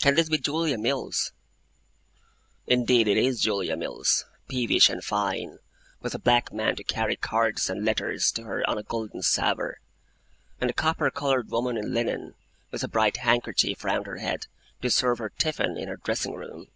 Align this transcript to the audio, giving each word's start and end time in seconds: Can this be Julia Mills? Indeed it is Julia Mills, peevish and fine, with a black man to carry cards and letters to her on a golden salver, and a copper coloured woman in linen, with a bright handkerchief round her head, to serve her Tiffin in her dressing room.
Can 0.00 0.16
this 0.16 0.28
be 0.28 0.38
Julia 0.38 0.76
Mills? 0.76 1.30
Indeed 2.66 3.06
it 3.06 3.16
is 3.16 3.40
Julia 3.40 3.76
Mills, 3.76 4.24
peevish 4.48 4.90
and 4.90 5.04
fine, 5.04 5.60
with 6.00 6.16
a 6.16 6.18
black 6.18 6.52
man 6.52 6.74
to 6.74 6.82
carry 6.82 7.14
cards 7.14 7.70
and 7.70 7.84
letters 7.84 8.32
to 8.32 8.42
her 8.42 8.68
on 8.68 8.76
a 8.76 8.82
golden 8.82 9.22
salver, 9.22 9.78
and 10.60 10.68
a 10.68 10.72
copper 10.74 11.08
coloured 11.12 11.48
woman 11.52 11.76
in 11.76 11.94
linen, 11.94 12.34
with 12.72 12.82
a 12.82 12.88
bright 12.88 13.18
handkerchief 13.18 13.84
round 13.84 14.06
her 14.08 14.16
head, 14.16 14.48
to 14.82 14.90
serve 14.90 15.18
her 15.18 15.28
Tiffin 15.30 15.76
in 15.76 15.86
her 15.86 15.96
dressing 15.98 16.34
room. 16.34 16.66